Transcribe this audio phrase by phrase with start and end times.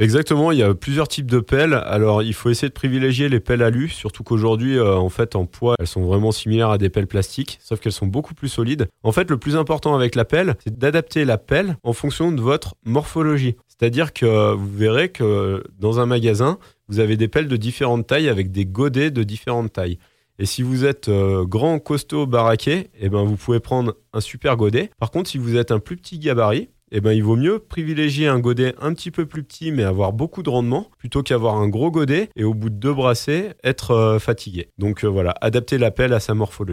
[0.00, 1.74] Exactement, il y a plusieurs types de pelles.
[1.74, 5.46] Alors, il faut essayer de privilégier les pelles alu, surtout qu'aujourd'hui, euh, en fait, en
[5.46, 8.88] poids, elles sont vraiment similaires à des pelles plastiques, sauf qu'elles sont beaucoup plus solides.
[9.04, 12.40] En fait, le plus important avec la pelle, c'est d'adapter la pelle en fonction de
[12.40, 13.54] votre morphologie.
[13.68, 16.58] C'est-à-dire que vous verrez que dans un magasin,
[16.88, 19.98] vous avez des pelles de différentes tailles avec des godets de différentes tailles.
[20.40, 24.56] Et si vous êtes euh, grand, costaud, baraqué, eh ben vous pouvez prendre un super
[24.56, 24.90] godet.
[24.98, 28.28] Par contre, si vous êtes un plus petit gabarit, eh ben, il vaut mieux privilégier
[28.28, 31.68] un godet un petit peu plus petit mais avoir beaucoup de rendement plutôt qu'avoir un
[31.68, 34.70] gros godet et au bout de deux brassées être euh, fatigué.
[34.78, 36.72] Donc euh, voilà, adapter la pelle à sa morphologie.